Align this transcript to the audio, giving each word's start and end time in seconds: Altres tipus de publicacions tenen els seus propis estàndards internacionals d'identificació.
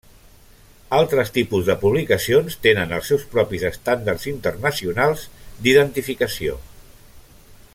Altres 0.99 1.31
tipus 1.35 1.67
de 1.67 1.75
publicacions 1.83 2.57
tenen 2.63 2.95
els 2.97 3.11
seus 3.13 3.25
propis 3.35 3.67
estàndards 3.71 4.27
internacionals 4.33 5.27
d'identificació. 5.67 6.57